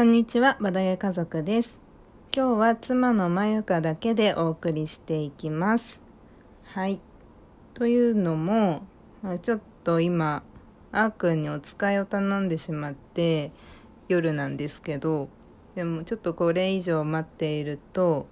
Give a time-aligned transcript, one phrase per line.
[0.00, 1.78] こんにちは、バダヤ家族です。
[2.34, 6.00] 今日は妻のまゆかだけでお送りしていきます。
[6.64, 7.02] はい。
[7.74, 8.80] というのも、
[9.42, 10.42] ちょっと今、
[10.90, 13.52] あーくんにお使いを頼んでしまって、
[14.08, 15.28] 夜なんですけど、
[15.74, 18.26] でもちょっとこれ以上待っていると、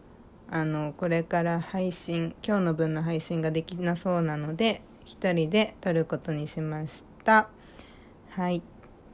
[0.51, 7.51] あの、これから配信、今日の分の配信ができなそうなので、一人で撮ることにしました。
[8.31, 8.63] はい。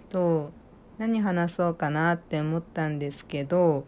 [0.09, 0.53] と、
[0.99, 3.85] 何話そうかなって思ったんですけど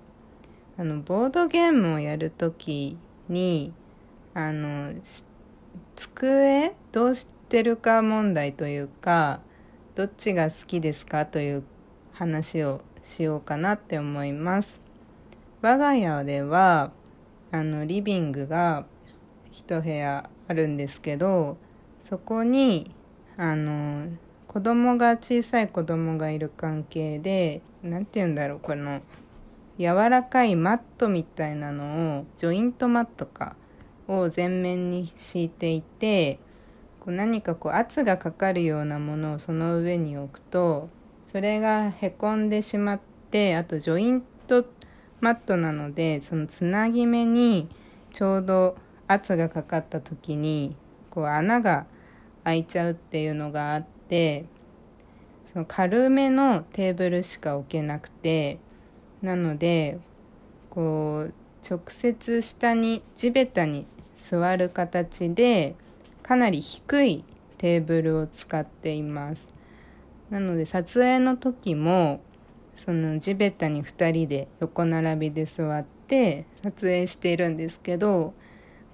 [0.79, 3.73] あのボードゲームをやるときに
[4.35, 4.93] あの
[5.95, 9.41] 机どうしてるか問題というか
[9.95, 11.63] どっちが好きですかという
[12.13, 14.83] 話をしようかなって思います。
[15.63, 16.93] 我が家では
[17.51, 18.85] あのリビングが
[19.53, 21.57] 一部屋あるんですけど
[22.03, 22.95] そこに
[23.39, 24.09] あの
[24.49, 29.03] 子供が小さい子供がいる関係で何て言うんだろうこの
[29.79, 33.57] 柔らかいマットみたいなのをジョイントマットか
[34.09, 36.39] を全面に敷いていて
[37.01, 40.89] こう何かこう圧がかかるようなものをその上に置くと
[41.27, 43.01] それがへこんでしまっ
[43.31, 44.65] てあとジョイント
[45.21, 47.69] マットなのでそのつなぎ目に
[48.13, 48.77] ちょうど
[49.09, 50.75] 圧がかかった時に
[51.11, 51.87] こう穴が
[52.45, 54.45] 開いちゃうっていうのがあってで
[55.53, 58.59] その軽めのテーブルしか置けなくて
[59.23, 59.99] なので
[60.71, 61.35] こう
[61.69, 63.87] 直接下に地べたに
[64.19, 65.75] 座る形で
[66.23, 67.25] かなり低い
[67.59, 69.49] テーブルを使っています。
[70.31, 72.21] なので撮影の時も
[72.75, 78.35] その地べたに2人で横並びで座って撮影しているんですけど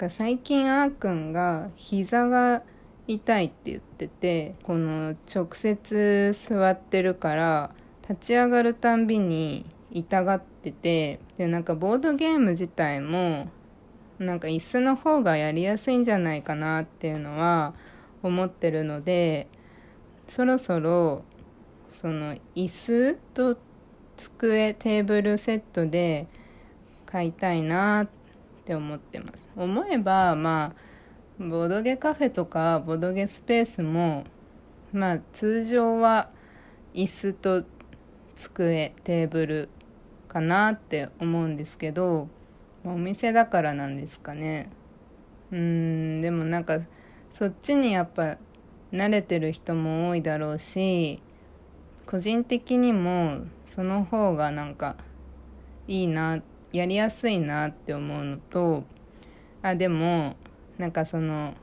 [0.09, 2.63] 最近あーくんが膝が
[3.06, 7.75] 痛いって言っててこの直接座ってるから
[8.09, 13.50] 立ち上がるたんびに痛がっててでなんかボードゲーム自体も
[14.19, 17.75] なんか椅子の方がやりやすいんじゃないかなっていうのは
[18.22, 19.48] 思ってるので
[20.28, 21.25] そろそろ
[21.91, 23.59] その椅子と
[24.16, 26.28] 机テーブルセットで
[27.06, 28.09] 買いたいなっ
[28.65, 29.48] て思ってます。
[29.56, 30.91] 思えばまあ
[31.48, 34.25] ボドゲカフェとかボドゲスペースも
[34.92, 36.30] まあ通常は
[36.94, 37.64] 椅子と
[38.34, 39.69] 机テーブル
[40.28, 42.28] かなって思うんですけど
[42.84, 44.70] お店だからなんですかね。
[45.53, 46.80] うんでもなんか
[47.32, 48.38] そっちにやっぱ
[48.92, 51.20] 慣れてる人も多いだろうし
[52.06, 54.97] 個人的にもその方がなんか
[55.88, 56.41] いいな
[56.72, 58.84] やりやすいなって思うのと
[59.62, 60.36] あでも
[60.78, 61.55] なんかその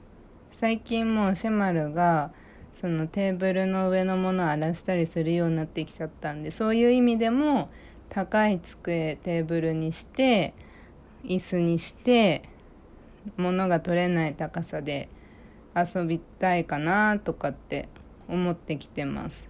[0.53, 2.31] 最近もうシェマルが
[2.74, 7.70] そのテーブルの上のものを荒らしたりするようになってきちゃったんでそういう意味でも
[8.09, 10.53] 高い机テーブルにして
[11.24, 12.44] 椅子にして
[13.38, 15.09] 物が取れない高さで
[15.76, 17.90] 遊びたいかなとかって
[18.28, 19.47] 思ってきてます。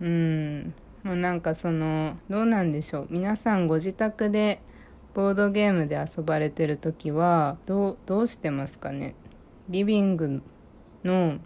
[0.00, 0.74] うん。
[1.02, 3.06] もうなんかそのどうなんでしょう。
[3.10, 4.60] 皆さんご自宅で
[5.18, 9.16] ボードゲームで遊ばれてる時はどうどうしてますかね？
[9.68, 10.42] リビング
[11.02, 11.38] の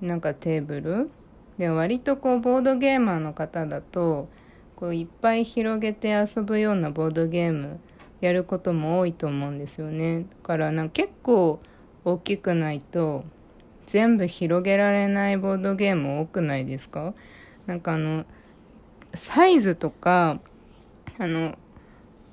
[0.00, 1.10] なんかテーブル？
[1.58, 4.30] で割とこうボードゲーマーの方だと
[4.76, 7.80] こういっぱい広げて遊ぶようなボードゲーム
[8.22, 10.20] やることも多いと思うんですよね。
[10.20, 11.60] だからなんか結構
[12.02, 13.26] 大きくないと
[13.88, 17.12] 全部広げられないボードゲーム多くないですか？
[17.66, 18.24] なんかあの
[19.12, 20.40] サイズとか
[21.18, 21.58] あの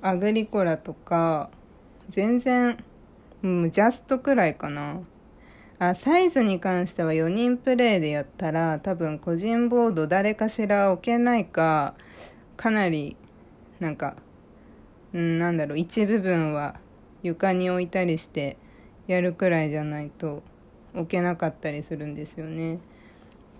[0.06, 1.50] アグリコラとか
[2.10, 2.78] 全然、
[3.42, 5.00] うん、ジャストくらいかな。
[5.80, 11.96] あサイズに関しては4人プレイでやったら多分個人ボード誰かしら置けないか
[12.58, 13.16] かなり
[13.80, 14.16] なんか、
[15.14, 16.76] うん、なんだろう一部分は
[17.22, 18.58] 床に置いたりして
[19.08, 20.44] やるくらいじゃないと
[20.94, 22.80] 置けなかったりするんですよね。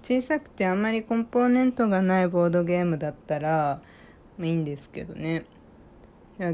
[0.02, 3.80] 小さくてあんまりコンポーネントがないボードゲームだったら
[4.40, 5.46] いいんですけどね。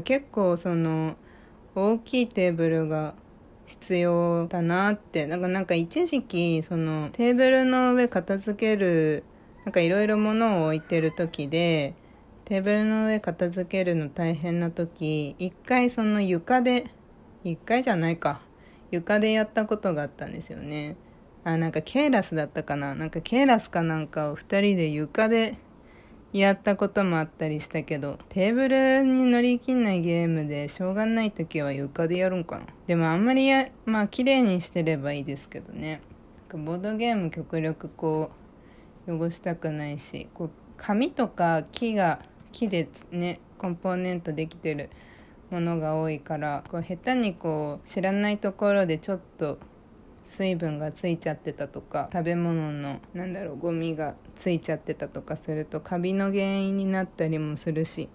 [0.04, 1.16] 結構その
[1.74, 3.14] 大きいテーブルが
[3.66, 5.26] 必要だなって。
[5.26, 9.24] なんかなんか一時期そのテーブルの上片付ける
[9.64, 11.94] なんかいろいろ物を置いてる時で
[12.44, 16.86] テーブルの上片付けるの大変な時一回その床で
[17.44, 18.40] 一回じゃないか。
[18.90, 20.96] 床でやったことがあったんですよね。
[21.44, 22.94] あなんかケイラスだったかな。
[22.94, 25.56] なんかケイラスかなんかを2人で床で
[26.32, 32.66] やったこともあったりしたけどテーブルに乗り切んないゲームでしょうがない時は床でやるんかな。
[32.86, 36.00] でもあんまりやまあ綺麗にしてればいいですけどね。
[36.52, 38.30] ボードゲーム極力こ
[39.06, 42.20] う汚したくないしこう紙とか木が
[42.52, 44.90] 木でねコンポーネントできてる
[45.50, 49.58] ものが多いからこう下手にこう知らないところでちょっと
[50.24, 58.08] 水分がついちゃってたとか食べ物のなんだろうゴミがついちゃってたとかするとカビの原因になったりもするし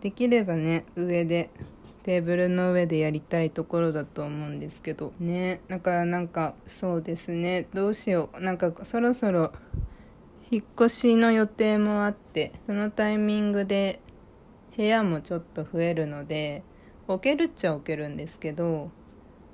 [0.00, 1.50] できればね上で
[2.02, 9.52] テーブルの上でやりたいところだと思うんですけどねだからなんかそうですねどうしようなんかそろそろ
[10.50, 14.00] 引っ越しの予定もあってそのタイミングで
[14.76, 16.62] 部屋もちょっと増えるので
[17.06, 18.90] 置けるっちゃ置けるんですけど、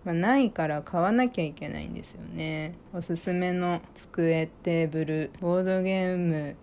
[0.06, 2.76] まあ、ないから買わなきゃいけないんですよね。
[2.94, 6.54] おすすめの机テーブルボードゲーム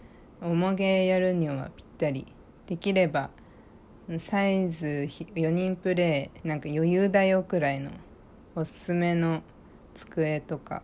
[0.42, 2.25] 重げやるにはぴったり。
[2.68, 3.31] できれば
[4.18, 7.92] サイズ4人プレイなんか余裕だよくらいの
[8.56, 9.44] おすすめの
[9.94, 10.81] 机とか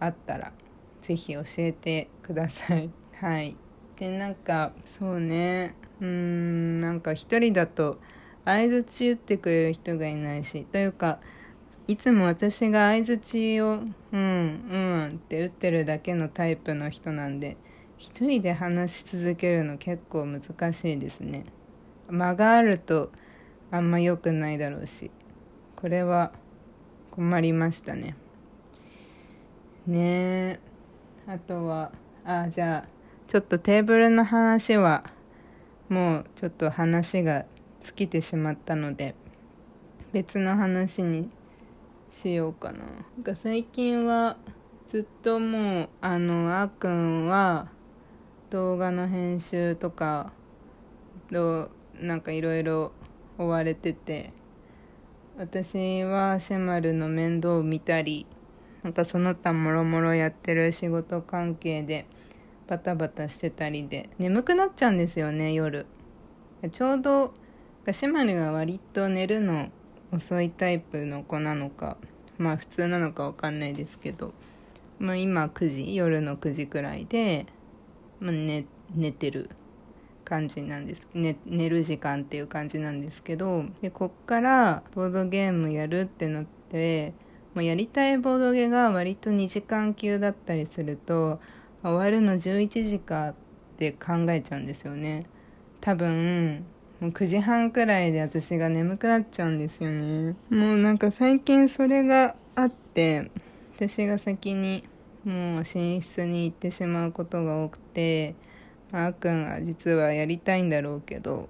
[0.00, 0.52] あったら
[1.00, 2.90] 是非教えてください。
[3.20, 3.54] はい。
[4.00, 5.76] でなんかそうね。
[6.00, 8.00] うーんなんか一人だと
[8.44, 11.20] 相づち打ってくれる人がいないしというか
[11.92, 13.80] いつも私が相づちを
[14.12, 17.58] 「うんうん」って打ってるだけのタイプの人なんで
[17.98, 21.44] 一人で話し続けるの結構難しいですね。
[22.08, 23.12] 間があると
[23.70, 25.10] あんま良くないだろうし
[25.76, 26.32] これは
[27.10, 28.16] 困りましたね。
[29.86, 30.60] ねえ
[31.26, 31.92] あとは
[32.24, 32.88] あじゃあ
[33.26, 35.04] ちょっとテーブルの話は
[35.90, 37.44] もうちょっと話が
[37.82, 39.14] 尽きてしまったので
[40.14, 41.28] 別の話に
[42.12, 42.84] しようかな。
[43.24, 44.36] な最近は
[44.88, 47.66] ずっともうあのあくんは
[48.50, 50.32] 動画の編集とか
[51.30, 52.92] どなんかいろいろ
[53.38, 54.32] 追われてて
[55.38, 58.26] 私はシェマルの面倒を見たり
[58.82, 62.06] なんかその他もろもろやってる仕事関係で
[62.68, 65.86] バタバタしてたりで眠くなっちゃうんですよね夜。
[66.70, 67.34] ちょうど
[67.90, 69.70] シェマルが割と寝るの
[70.12, 71.96] 遅いタイプの子なのか
[72.38, 74.32] まあ普通なのかわかんないですけど、
[74.98, 77.46] まあ、今9時夜の9時くらいで、
[78.20, 79.50] まあ、寝寝てる
[80.24, 87.14] 感じなんです、ね、寝る時間っていう感じなんですけどでこっからボードゲームやるってなって
[87.54, 91.40] もうやりたいボードゲーが割と2時間級だったりすると
[91.82, 93.34] 終わるの11時かっ
[93.76, 95.24] て考えちゃうんですよね。
[95.80, 96.64] 多分
[97.02, 100.36] もう9時半くらいで私が眠くなっちゃうんですよね。
[100.50, 103.28] もうなんか最近それがあって
[103.74, 104.84] 私が先に
[105.24, 108.36] もう寝室に行ってしまうことが多くて
[108.92, 111.48] あーくんは実はやりたいんだろうけど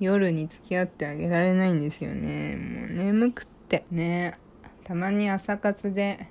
[0.00, 2.56] 夜に付き合ってあげられないんですよね。
[2.56, 4.38] もう眠くってね。
[4.84, 6.28] たまに朝活で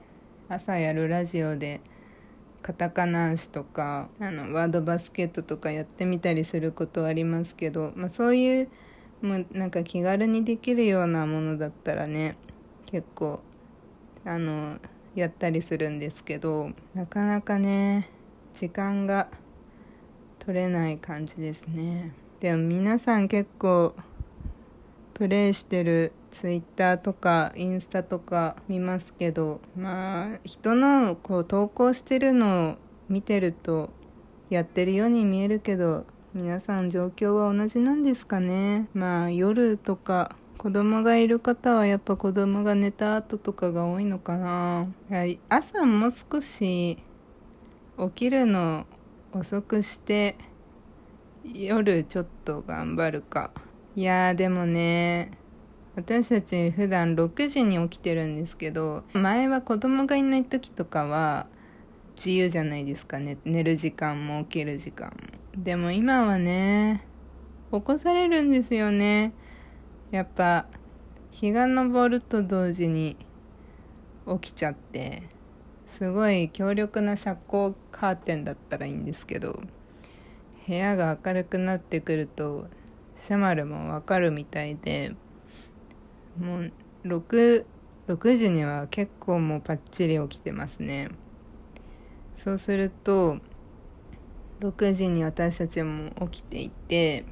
[0.50, 1.80] 朝やるラジオで
[2.64, 8.70] カタカナ足とかあのワードバスケットとかやってみたりすることありますけど、まあ、そういう
[9.22, 12.38] もうなんか気軽にできるようなものだったらね
[12.86, 13.42] 結構
[14.24, 14.78] あの
[15.14, 18.10] やったりするんですけどなかなかね
[18.54, 19.28] 時間が
[20.40, 22.14] 取れない感じですね。
[22.40, 23.94] でも皆さん結構
[25.14, 32.76] プレイしてるツイッターとかインスタとか見ますけどまあ人のこう投稿してるのを
[33.08, 33.92] 見てると
[34.50, 38.88] やってるように見えるけど皆さん状況は同じなんですかね。
[38.96, 44.88] まあ夜とか子供がいる方はやっぱ子供が寝た後とかが多いのかな。
[45.50, 46.98] 朝もう少し
[48.00, 48.88] 起きるの
[49.34, 50.36] 遅くして
[51.44, 53.52] 夜ちょっと頑張るか。
[53.96, 55.43] いやーでもね
[55.96, 61.46] 私たち普段6時に起きてるんですけど前は子供がいない時とかは
[62.16, 63.38] 自由じゃないですかね。
[63.46, 65.16] 寝る時間も起きる時間も。
[65.62, 67.06] でも今はね
[67.72, 69.34] 起こされるんですよね。
[70.12, 70.66] やっぱ
[71.32, 73.18] 日が昇ると同時に
[74.28, 75.24] 起きちゃって
[75.88, 79.62] すごい強力な遮光カーテンだったらいいんですけど
[80.68, 82.68] 部屋が明るくなってくると
[83.16, 85.16] シャマルもわかるみたいで
[86.40, 86.72] もう
[87.06, 87.66] 6,
[88.08, 91.10] 6時には結構もうパッチリ起きてますね。
[92.36, 93.38] そうすると
[94.60, 97.26] 6時に私たちも起きていて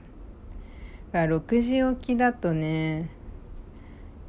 [1.13, 3.09] 6時起きだとね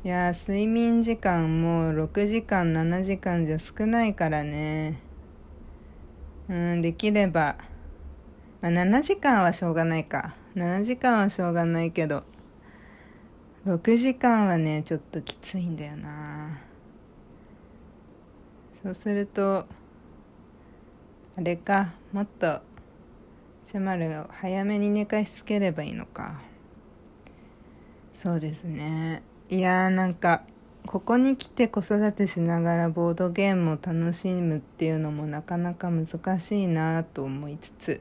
[0.04, 5.00] いや睡眠時間も6時間7時間じゃ少ないからね。
[6.48, 7.56] うんできれば、
[8.60, 10.34] まあ、7時間はしょうがないか。
[10.56, 12.24] 7時間はしょうがないけど
[13.64, 16.58] 6時間はねちょっときついんだよな。
[18.82, 19.66] そうすると
[21.36, 22.60] あれかもっと
[23.66, 26.40] シャマルを早めに寝かしつければいいのか。
[28.12, 29.22] そうですね。
[29.48, 30.42] いやーなんか
[30.86, 38.00] ここに来て子育てしながらボードゲームを楽しむっていうのもなかなか難しいなと思いつつ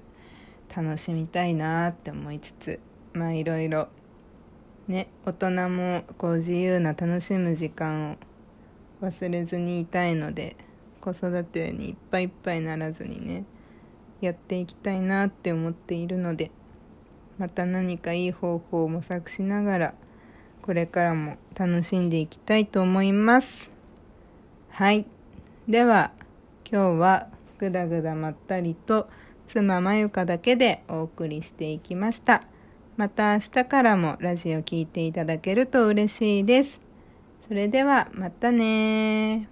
[0.75, 2.79] 楽しみたいなって思いつつ
[3.13, 3.89] まあいろいろ
[4.87, 8.17] ね大人もこう自由な楽しむ時間を
[9.01, 10.55] 忘れずにいたいので
[10.99, 13.45] 子育てにいっぱいいっぱいならずにね
[14.21, 16.51] やっていきたいなって思っているので
[17.39, 19.93] また何かいい方法を模索しながら
[20.61, 23.71] これからも楽しんでいきたいと思います。
[24.69, 25.07] はい。
[25.67, 26.11] では
[26.71, 29.09] 今日はぐだぐだまったりと
[29.47, 32.50] 妻まゆかだけでお送りしていきました。
[33.01, 36.79] また明日からもラジオ聴いていただけると嬉しいです。
[37.47, 39.49] それではまたね